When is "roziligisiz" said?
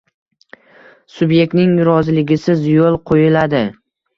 1.91-2.67